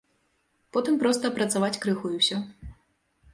Потым 0.77 0.97
проста 1.03 1.23
апрацаваць 1.33 1.79
крыху 1.85 2.05
і 2.15 2.19
ўсё. 2.23 2.37